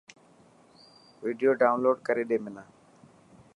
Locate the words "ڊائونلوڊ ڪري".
1.61-2.23